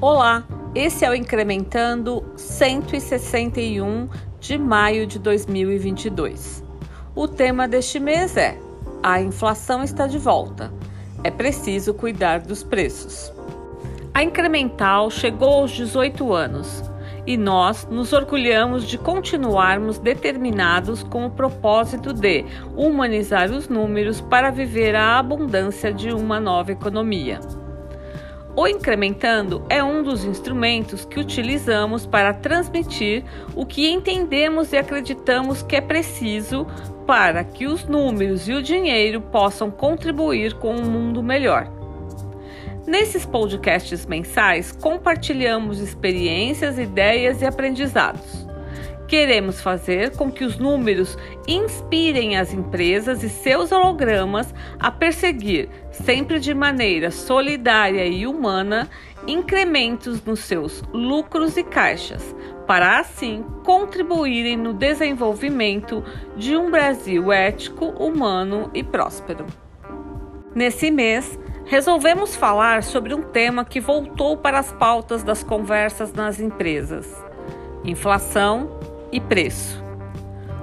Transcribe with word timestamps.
Olá, 0.00 0.46
esse 0.76 1.04
é 1.04 1.10
o 1.10 1.14
Incrementando 1.14 2.24
161 2.36 4.08
de 4.38 4.56
maio 4.56 5.08
de 5.08 5.18
2022. 5.18 6.62
O 7.16 7.26
tema 7.26 7.66
deste 7.66 7.98
mês 7.98 8.36
é: 8.36 8.56
A 9.02 9.20
inflação 9.20 9.82
está 9.82 10.06
de 10.06 10.16
volta. 10.16 10.72
É 11.24 11.32
preciso 11.32 11.92
cuidar 11.92 12.38
dos 12.38 12.62
preços. 12.62 13.32
A 14.14 14.22
Incremental 14.22 15.10
chegou 15.10 15.62
aos 15.62 15.72
18 15.72 16.32
anos 16.32 16.84
e 17.26 17.36
nós 17.36 17.84
nos 17.90 18.12
orgulhamos 18.12 18.84
de 18.86 18.98
continuarmos 18.98 19.98
determinados 19.98 21.02
com 21.02 21.26
o 21.26 21.30
propósito 21.30 22.12
de 22.12 22.44
humanizar 22.76 23.50
os 23.50 23.68
números 23.68 24.20
para 24.20 24.52
viver 24.52 24.94
a 24.94 25.18
abundância 25.18 25.92
de 25.92 26.12
uma 26.12 26.38
nova 26.38 26.70
economia. 26.70 27.40
O 28.56 28.66
incrementando 28.66 29.62
é 29.68 29.82
um 29.82 30.02
dos 30.02 30.24
instrumentos 30.24 31.04
que 31.04 31.20
utilizamos 31.20 32.06
para 32.06 32.34
transmitir 32.34 33.24
o 33.54 33.64
que 33.64 33.88
entendemos 33.88 34.72
e 34.72 34.76
acreditamos 34.76 35.62
que 35.62 35.76
é 35.76 35.80
preciso 35.80 36.66
para 37.06 37.44
que 37.44 37.66
os 37.66 37.84
números 37.84 38.48
e 38.48 38.52
o 38.52 38.62
dinheiro 38.62 39.20
possam 39.20 39.70
contribuir 39.70 40.54
com 40.54 40.74
um 40.74 40.90
mundo 40.90 41.22
melhor. 41.22 41.70
Nesses 42.86 43.26
podcasts 43.26 44.06
mensais, 44.06 44.72
compartilhamos 44.72 45.78
experiências, 45.78 46.78
ideias 46.78 47.42
e 47.42 47.46
aprendizados. 47.46 48.47
Queremos 49.08 49.62
fazer 49.62 50.14
com 50.18 50.30
que 50.30 50.44
os 50.44 50.58
números 50.58 51.16
inspirem 51.46 52.36
as 52.36 52.52
empresas 52.52 53.22
e 53.22 53.30
seus 53.30 53.72
hologramas 53.72 54.54
a 54.78 54.90
perseguir, 54.90 55.70
sempre 55.90 56.38
de 56.38 56.52
maneira 56.52 57.10
solidária 57.10 58.04
e 58.04 58.26
humana, 58.26 58.86
incrementos 59.26 60.22
nos 60.22 60.40
seus 60.40 60.84
lucros 60.92 61.56
e 61.56 61.64
caixas, 61.64 62.36
para 62.66 62.98
assim 62.98 63.42
contribuírem 63.64 64.58
no 64.58 64.74
desenvolvimento 64.74 66.04
de 66.36 66.54
um 66.54 66.70
Brasil 66.70 67.32
ético, 67.32 67.86
humano 67.86 68.70
e 68.74 68.82
próspero. 68.82 69.46
Nesse 70.54 70.90
mês, 70.90 71.38
resolvemos 71.64 72.36
falar 72.36 72.82
sobre 72.82 73.14
um 73.14 73.22
tema 73.22 73.64
que 73.64 73.80
voltou 73.80 74.36
para 74.36 74.58
as 74.58 74.70
pautas 74.70 75.22
das 75.22 75.42
conversas 75.42 76.12
nas 76.12 76.38
empresas: 76.38 77.06
inflação 77.84 78.77
e 79.12 79.20
preço. 79.20 79.82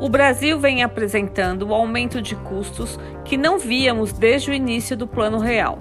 O 0.00 0.08
Brasil 0.08 0.60
vem 0.60 0.82
apresentando 0.82 1.68
o 1.68 1.74
aumento 1.74 2.22
de 2.22 2.36
custos 2.36 2.98
que 3.24 3.36
não 3.36 3.58
víamos 3.58 4.12
desde 4.12 4.50
o 4.50 4.54
início 4.54 4.96
do 4.96 5.08
Plano 5.08 5.38
Real. 5.38 5.78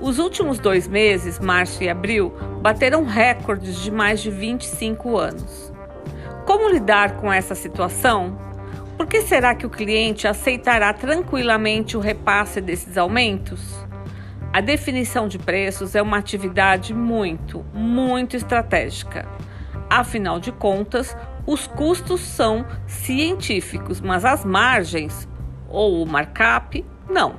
Os 0.00 0.18
últimos 0.18 0.58
dois 0.58 0.86
meses, 0.86 1.40
março 1.40 1.82
e 1.82 1.88
abril, 1.88 2.32
bateram 2.60 3.04
recordes 3.04 3.80
de 3.80 3.90
mais 3.90 4.20
de 4.20 4.30
25 4.30 5.16
anos. 5.16 5.72
Como 6.44 6.68
lidar 6.68 7.16
com 7.16 7.32
essa 7.32 7.54
situação? 7.54 8.38
Por 8.96 9.06
que 9.06 9.22
será 9.22 9.54
que 9.54 9.66
o 9.66 9.70
cliente 9.70 10.28
aceitará 10.28 10.92
tranquilamente 10.92 11.96
o 11.96 12.00
repasse 12.00 12.60
desses 12.60 12.96
aumentos? 12.96 13.74
A 14.52 14.60
definição 14.60 15.28
de 15.28 15.38
preços 15.38 15.94
é 15.94 16.00
uma 16.00 16.18
atividade 16.18 16.94
muito, 16.94 17.64
muito 17.74 18.36
estratégica. 18.36 19.28
Afinal 19.90 20.38
de 20.40 20.50
contas, 20.52 21.16
os 21.46 21.66
custos 21.66 22.20
são 22.20 22.66
científicos, 22.86 24.00
mas 24.00 24.24
as 24.24 24.44
margens 24.44 25.28
ou 25.68 26.02
o 26.02 26.06
markup 26.06 26.84
não. 27.08 27.34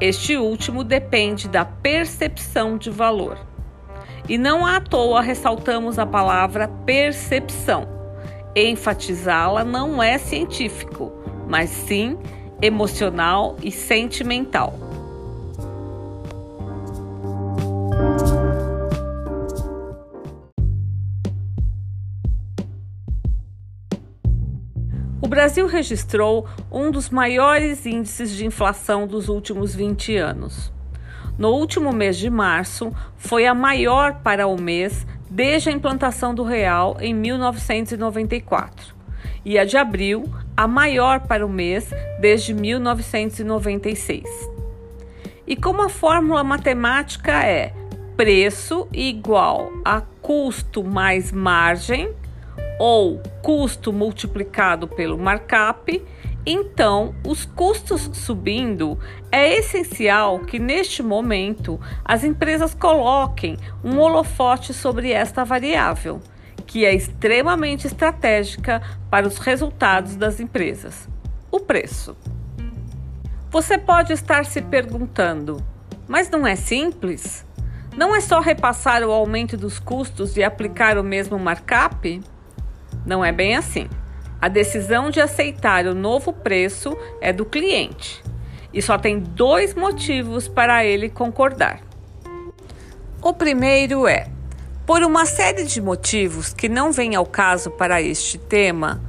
Este 0.00 0.36
último 0.36 0.82
depende 0.82 1.48
da 1.48 1.64
percepção 1.64 2.76
de 2.76 2.90
valor. 2.90 3.38
E 4.28 4.36
não 4.36 4.66
à 4.66 4.80
toa 4.80 5.20
ressaltamos 5.20 5.98
a 5.98 6.06
palavra 6.06 6.68
percepção. 6.84 7.88
Enfatizá-la 8.54 9.64
não 9.64 10.02
é 10.02 10.18
científico, 10.18 11.12
mas 11.46 11.70
sim 11.70 12.18
emocional 12.60 13.56
e 13.62 13.70
sentimental. 13.70 14.87
O 25.28 25.30
Brasil 25.30 25.66
registrou 25.66 26.48
um 26.72 26.90
dos 26.90 27.10
maiores 27.10 27.84
índices 27.84 28.30
de 28.30 28.46
inflação 28.46 29.06
dos 29.06 29.28
últimos 29.28 29.74
20 29.74 30.16
anos. 30.16 30.72
No 31.36 31.50
último 31.50 31.92
mês 31.92 32.16
de 32.16 32.30
março, 32.30 32.90
foi 33.18 33.46
a 33.46 33.52
maior 33.52 34.22
para 34.22 34.46
o 34.46 34.58
mês 34.58 35.06
desde 35.28 35.68
a 35.68 35.72
implantação 35.72 36.34
do 36.34 36.42
real 36.42 36.96
em 36.98 37.12
1994, 37.12 38.94
e 39.44 39.58
a 39.58 39.66
de 39.66 39.76
abril, 39.76 40.32
a 40.56 40.66
maior 40.66 41.20
para 41.20 41.44
o 41.44 41.48
mês 41.50 41.90
desde 42.18 42.54
1996. 42.54 44.24
E 45.46 45.54
como 45.54 45.82
a 45.82 45.90
fórmula 45.90 46.42
matemática 46.42 47.44
é 47.44 47.74
preço 48.16 48.88
igual 48.94 49.72
a 49.84 50.00
custo 50.22 50.82
mais 50.82 51.30
margem, 51.30 52.14
ou 52.78 53.20
custo 53.42 53.92
multiplicado 53.92 54.86
pelo 54.86 55.18
markup, 55.18 56.02
então 56.46 57.14
os 57.26 57.44
custos 57.44 58.08
subindo, 58.14 58.98
é 59.30 59.58
essencial 59.58 60.38
que 60.40 60.58
neste 60.58 61.02
momento 61.02 61.78
as 62.04 62.24
empresas 62.24 62.74
coloquem 62.74 63.58
um 63.84 63.98
holofote 63.98 64.72
sobre 64.72 65.12
esta 65.12 65.44
variável, 65.44 66.20
que 66.66 66.84
é 66.84 66.94
extremamente 66.94 67.86
estratégica 67.86 68.80
para 69.10 69.26
os 69.26 69.38
resultados 69.38 70.16
das 70.16 70.40
empresas: 70.40 71.08
o 71.50 71.60
preço. 71.60 72.16
Você 73.50 73.78
pode 73.78 74.12
estar 74.12 74.44
se 74.44 74.60
perguntando, 74.60 75.62
mas 76.06 76.30
não 76.30 76.46
é 76.46 76.54
simples? 76.54 77.44
Não 77.96 78.14
é 78.14 78.20
só 78.20 78.40
repassar 78.40 79.02
o 79.02 79.10
aumento 79.10 79.56
dos 79.56 79.78
custos 79.78 80.36
e 80.36 80.44
aplicar 80.44 80.96
o 80.96 81.02
mesmo 81.02 81.38
markup? 81.38 82.22
Não 83.08 83.24
é 83.24 83.32
bem 83.32 83.56
assim. 83.56 83.88
A 84.38 84.48
decisão 84.48 85.08
de 85.08 85.18
aceitar 85.18 85.86
o 85.86 85.94
novo 85.94 86.30
preço 86.30 86.94
é 87.22 87.32
do 87.32 87.46
cliente 87.46 88.22
e 88.72 88.82
só 88.82 88.98
tem 88.98 89.18
dois 89.18 89.74
motivos 89.74 90.46
para 90.46 90.84
ele 90.84 91.08
concordar. 91.08 91.80
O 93.22 93.32
primeiro 93.32 94.06
é, 94.06 94.28
por 94.86 95.02
uma 95.02 95.24
série 95.24 95.64
de 95.64 95.80
motivos 95.80 96.52
que 96.52 96.68
não 96.68 96.92
vem 96.92 97.16
ao 97.16 97.24
caso 97.24 97.70
para 97.70 98.02
este 98.02 98.36
tema, 98.36 99.00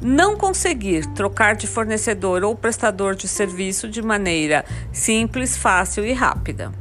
não 0.00 0.34
conseguir 0.34 1.04
trocar 1.12 1.54
de 1.54 1.66
fornecedor 1.66 2.42
ou 2.42 2.56
prestador 2.56 3.14
de 3.14 3.28
serviço 3.28 3.86
de 3.86 4.00
maneira 4.00 4.64
simples, 4.90 5.58
fácil 5.58 6.06
e 6.06 6.14
rápida. 6.14 6.72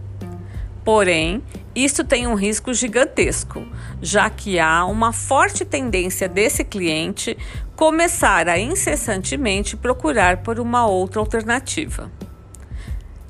Porém, 0.85 1.43
isso 1.75 2.03
tem 2.03 2.27
um 2.27 2.35
risco 2.35 2.73
gigantesco, 2.73 3.65
já 4.01 4.29
que 4.29 4.59
há 4.59 4.85
uma 4.85 5.13
forte 5.13 5.63
tendência 5.63 6.27
desse 6.27 6.63
cliente 6.63 7.37
começar 7.75 8.49
a 8.49 8.59
incessantemente 8.59 9.77
procurar 9.77 10.37
por 10.37 10.59
uma 10.59 10.85
outra 10.85 11.19
alternativa. 11.19 12.11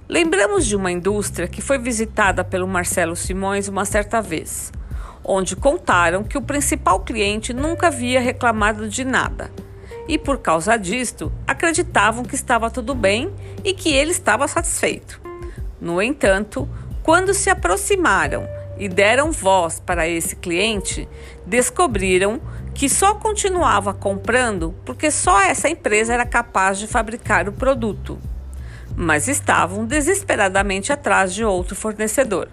Lembramos 0.10 0.66
de 0.66 0.76
uma 0.76 0.92
indústria 0.92 1.48
que 1.48 1.62
foi 1.62 1.78
visitada 1.78 2.44
pelo 2.44 2.68
Marcelo 2.68 3.16
Simões 3.16 3.68
uma 3.68 3.86
certa 3.86 4.22
vez, 4.22 4.72
onde 5.24 5.56
contaram 5.56 6.24
que 6.24 6.38
o 6.38 6.42
principal 6.42 7.00
cliente 7.02 7.54
nunca 7.54 7.88
havia 7.88 8.20
reclamado 8.20 8.90
de 8.90 9.06
nada 9.06 9.52
e, 10.08 10.18
por 10.18 10.40
causa 10.40 10.76
disto, 10.78 11.32
acreditavam 11.48 12.26
que 12.26 12.36
estava 12.36 12.70
tudo 12.70 12.94
bem 12.94 13.32
e 13.64 13.74
que 13.74 13.94
ele 13.94 14.12
estava 14.12 14.48
satisfeito. 14.48 15.22
No 15.80 16.02
entanto, 16.02 16.68
quando 17.04 17.34
se 17.34 17.50
aproximaram 17.50 18.48
e 18.78 18.88
deram 18.88 19.32
voz 19.32 19.80
para 19.80 20.08
esse 20.08 20.36
cliente, 20.36 21.08
descobriram 21.46 22.42
que 22.74 22.90
só 22.90 23.16
continuava 23.16 23.94
comprando 23.94 24.74
porque 24.86 25.12
só 25.12 25.42
essa 25.42 25.70
empresa 25.70 26.14
era 26.14 26.26
capaz 26.26 26.80
de 26.80 26.88
fabricar 26.88 27.48
o 27.48 27.52
produto, 27.52 28.20
mas 28.96 29.28
estavam 29.28 29.86
desesperadamente 29.86 30.92
atrás 30.92 31.34
de 31.34 31.44
outro 31.44 31.76
fornecedor. 31.76 32.50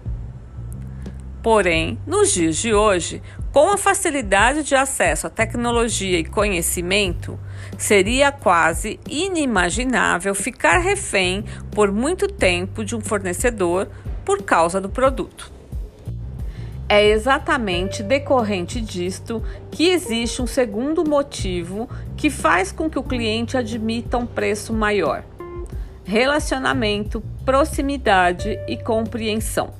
Porém, 1.41 1.97
nos 2.05 2.31
dias 2.31 2.57
de 2.57 2.73
hoje, 2.73 3.23
com 3.51 3.71
a 3.71 3.77
facilidade 3.77 4.61
de 4.61 4.75
acesso 4.75 5.25
à 5.25 5.29
tecnologia 5.29 6.19
e 6.19 6.25
conhecimento, 6.25 7.39
seria 7.77 8.31
quase 8.31 8.99
inimaginável 9.07 10.35
ficar 10.35 10.79
refém 10.79 11.45
por 11.71 11.91
muito 11.91 12.27
tempo 12.27 12.83
de 12.83 12.95
um 12.95 12.99
fornecedor 12.99 13.87
por 14.29 14.43
causa 14.43 14.79
do 14.79 14.89
produto. 14.89 15.51
É 16.87 17.03
exatamente 17.03 18.03
decorrente 18.03 18.79
disto 18.79 19.41
que 19.71 19.89
existe 19.89 20.39
um 20.39 20.45
segundo 20.45 21.03
motivo 21.03 21.89
que 22.15 22.29
faz 22.29 22.71
com 22.71 22.87
que 22.87 22.99
o 22.99 23.01
cliente 23.01 23.57
admita 23.57 24.19
um 24.19 24.27
preço 24.27 24.71
maior: 24.71 25.23
relacionamento, 26.03 27.23
proximidade 27.43 28.59
e 28.67 28.77
compreensão. 28.77 29.73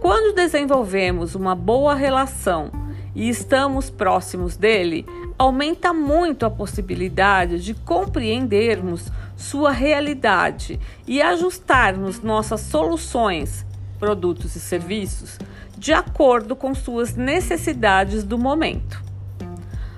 Quando 0.00 0.34
desenvolvemos 0.34 1.36
uma 1.36 1.54
boa 1.54 1.94
relação 1.94 2.72
e 3.14 3.28
estamos 3.28 3.90
próximos 3.90 4.56
dele, 4.56 5.06
aumenta 5.38 5.92
muito 5.92 6.44
a 6.44 6.50
possibilidade 6.50 7.62
de 7.62 7.74
compreendermos 7.74 9.08
sua 9.40 9.70
realidade 9.70 10.78
e 11.06 11.22
ajustarmos 11.22 12.20
nossas 12.20 12.60
soluções, 12.60 13.64
produtos 13.98 14.54
e 14.54 14.60
serviços 14.60 15.38
de 15.78 15.94
acordo 15.94 16.54
com 16.54 16.74
suas 16.74 17.16
necessidades 17.16 18.22
do 18.22 18.38
momento. 18.38 19.02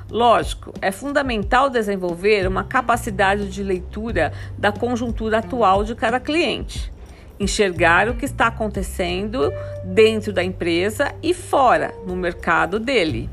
Lógico, 0.08 0.72
é 0.80 0.92
fundamental 0.92 1.68
desenvolver 1.68 2.46
uma 2.46 2.62
capacidade 2.62 3.50
de 3.50 3.64
leitura 3.64 4.32
da 4.56 4.70
conjuntura 4.70 5.38
atual 5.38 5.82
de 5.82 5.96
cada 5.96 6.20
cliente, 6.20 6.92
enxergar 7.40 8.08
o 8.08 8.14
que 8.14 8.26
está 8.26 8.46
acontecendo 8.46 9.52
dentro 9.84 10.32
da 10.32 10.44
empresa 10.44 11.12
e 11.20 11.34
fora, 11.34 11.92
no 12.06 12.14
mercado 12.14 12.78
dele. 12.78 13.28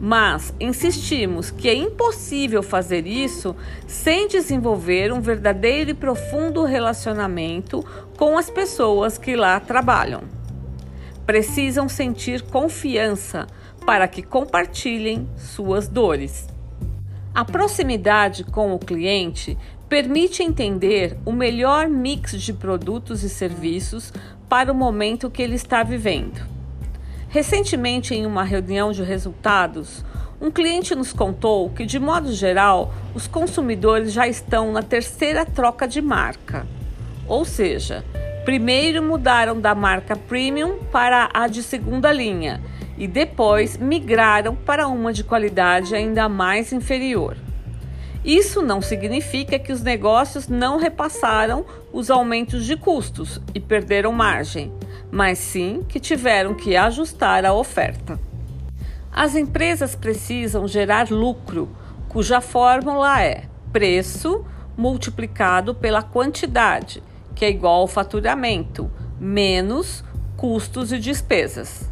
Mas 0.00 0.54
insistimos 0.60 1.50
que 1.50 1.68
é 1.68 1.74
impossível 1.74 2.62
fazer 2.62 3.06
isso 3.06 3.54
sem 3.86 4.28
desenvolver 4.28 5.12
um 5.12 5.20
verdadeiro 5.20 5.90
e 5.90 5.94
profundo 5.94 6.64
relacionamento 6.64 7.84
com 8.16 8.38
as 8.38 8.48
pessoas 8.48 9.18
que 9.18 9.34
lá 9.34 9.58
trabalham. 9.58 10.22
Precisam 11.26 11.88
sentir 11.88 12.42
confiança 12.42 13.46
para 13.84 14.06
que 14.06 14.22
compartilhem 14.22 15.28
suas 15.36 15.88
dores. 15.88 16.46
A 17.34 17.44
proximidade 17.44 18.44
com 18.44 18.74
o 18.74 18.78
cliente 18.78 19.58
permite 19.88 20.42
entender 20.42 21.16
o 21.24 21.32
melhor 21.32 21.88
mix 21.88 22.32
de 22.40 22.52
produtos 22.52 23.22
e 23.24 23.28
serviços 23.28 24.12
para 24.48 24.70
o 24.70 24.74
momento 24.74 25.30
que 25.30 25.42
ele 25.42 25.54
está 25.54 25.82
vivendo. 25.82 26.57
Recentemente, 27.28 28.14
em 28.14 28.24
uma 28.24 28.42
reunião 28.42 28.90
de 28.90 29.02
resultados, 29.02 30.02
um 30.40 30.50
cliente 30.50 30.94
nos 30.94 31.12
contou 31.12 31.68
que, 31.68 31.84
de 31.84 31.98
modo 31.98 32.32
geral, 32.32 32.94
os 33.14 33.26
consumidores 33.26 34.12
já 34.12 34.26
estão 34.26 34.72
na 34.72 34.82
terceira 34.82 35.44
troca 35.44 35.86
de 35.86 36.00
marca. 36.00 36.66
Ou 37.26 37.44
seja, 37.44 38.02
primeiro 38.46 39.02
mudaram 39.02 39.60
da 39.60 39.74
marca 39.74 40.16
premium 40.16 40.78
para 40.90 41.28
a 41.34 41.46
de 41.48 41.62
segunda 41.62 42.10
linha 42.10 42.62
e 42.96 43.06
depois 43.06 43.76
migraram 43.76 44.56
para 44.56 44.88
uma 44.88 45.12
de 45.12 45.22
qualidade 45.22 45.94
ainda 45.94 46.30
mais 46.30 46.72
inferior. 46.72 47.36
Isso 48.24 48.62
não 48.62 48.80
significa 48.80 49.58
que 49.58 49.72
os 49.72 49.82
negócios 49.82 50.48
não 50.48 50.78
repassaram 50.78 51.64
os 51.92 52.10
aumentos 52.10 52.64
de 52.64 52.76
custos 52.76 53.40
e 53.54 53.60
perderam 53.60 54.12
margem, 54.12 54.72
mas 55.10 55.38
sim 55.38 55.84
que 55.88 55.98
tiveram 55.98 56.54
que 56.54 56.76
ajustar 56.76 57.44
a 57.44 57.52
oferta. 57.52 58.18
As 59.10 59.34
empresas 59.34 59.94
precisam 59.94 60.68
gerar 60.68 61.10
lucro, 61.10 61.68
cuja 62.08 62.40
fórmula 62.40 63.22
é 63.22 63.44
preço 63.72 64.44
multiplicado 64.76 65.74
pela 65.74 66.02
quantidade, 66.02 67.02
que 67.34 67.44
é 67.44 67.50
igual 67.50 67.80
ao 67.80 67.88
faturamento, 67.88 68.90
menos 69.18 70.04
custos 70.36 70.92
e 70.92 70.98
despesas. 70.98 71.90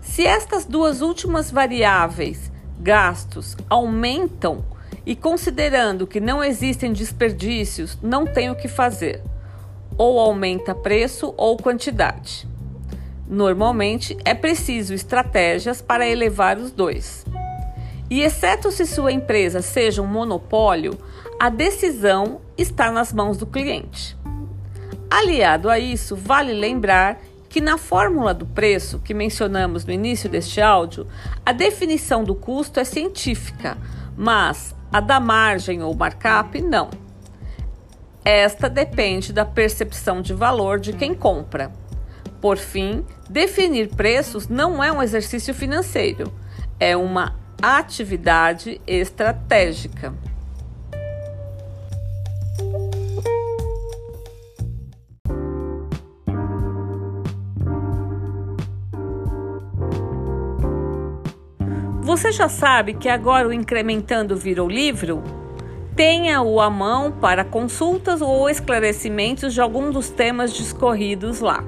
Se 0.00 0.26
estas 0.26 0.64
duas 0.64 1.00
últimas 1.00 1.50
variáveis, 1.50 2.52
gastos, 2.78 3.56
aumentam 3.68 4.64
e 5.04 5.16
considerando 5.16 6.06
que 6.06 6.20
não 6.20 6.44
existem 6.44 6.92
desperdícios, 6.92 7.98
não 8.02 8.24
tem 8.24 8.50
o 8.50 8.56
que 8.56 8.68
fazer. 8.68 9.22
Ou 10.02 10.18
aumenta 10.18 10.74
preço 10.74 11.32
ou 11.36 11.56
quantidade. 11.56 12.44
Normalmente 13.24 14.18
é 14.24 14.34
preciso 14.34 14.92
estratégias 14.92 15.80
para 15.80 16.08
elevar 16.08 16.58
os 16.58 16.72
dois. 16.72 17.24
E 18.10 18.20
exceto 18.20 18.72
se 18.72 18.84
sua 18.84 19.12
empresa 19.12 19.62
seja 19.62 20.02
um 20.02 20.06
monopólio, 20.08 20.98
a 21.38 21.48
decisão 21.48 22.40
está 22.58 22.90
nas 22.90 23.12
mãos 23.12 23.36
do 23.36 23.46
cliente. 23.46 24.16
Aliado 25.08 25.70
a 25.70 25.78
isso, 25.78 26.16
vale 26.16 26.52
lembrar 26.52 27.20
que 27.48 27.60
na 27.60 27.78
fórmula 27.78 28.34
do 28.34 28.44
preço 28.44 28.98
que 28.98 29.14
mencionamos 29.14 29.84
no 29.84 29.92
início 29.92 30.28
deste 30.28 30.60
áudio, 30.60 31.06
a 31.46 31.52
definição 31.52 32.24
do 32.24 32.34
custo 32.34 32.80
é 32.80 32.84
científica, 32.84 33.78
mas 34.16 34.74
a 34.92 34.98
da 34.98 35.20
margem 35.20 35.80
ou 35.80 35.94
markup 35.94 36.60
não. 36.60 36.90
Esta 38.24 38.70
depende 38.70 39.32
da 39.32 39.44
percepção 39.44 40.22
de 40.22 40.32
valor 40.32 40.78
de 40.78 40.92
quem 40.92 41.12
compra. 41.12 41.72
Por 42.40 42.56
fim, 42.56 43.04
definir 43.28 43.88
preços 43.88 44.48
não 44.48 44.82
é 44.82 44.92
um 44.92 45.02
exercício 45.02 45.52
financeiro, 45.52 46.32
é 46.78 46.96
uma 46.96 47.36
atividade 47.60 48.80
estratégica. 48.86 50.14
Você 62.00 62.30
já 62.30 62.48
sabe 62.48 62.94
que 62.94 63.08
agora 63.08 63.48
o 63.48 63.52
Incrementando 63.52 64.36
virou 64.36 64.68
livro? 64.68 65.41
Tenha-o 66.04 66.60
à 66.60 66.68
mão 66.68 67.12
para 67.12 67.44
consultas 67.44 68.20
ou 68.20 68.50
esclarecimentos 68.50 69.54
de 69.54 69.60
algum 69.60 69.88
dos 69.88 70.10
temas 70.10 70.52
discorridos 70.52 71.38
lá. 71.38 71.62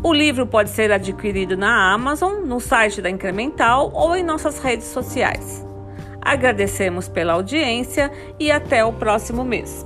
O 0.00 0.12
livro 0.12 0.46
pode 0.46 0.70
ser 0.70 0.92
adquirido 0.92 1.56
na 1.56 1.92
Amazon, 1.92 2.44
no 2.44 2.60
site 2.60 3.02
da 3.02 3.10
Incremental 3.10 3.90
ou 3.92 4.14
em 4.14 4.22
nossas 4.22 4.60
redes 4.60 4.86
sociais. 4.86 5.66
Agradecemos 6.20 7.08
pela 7.08 7.32
audiência 7.32 8.12
e 8.38 8.48
até 8.48 8.84
o 8.84 8.92
próximo 8.92 9.42
mês. 9.42 9.84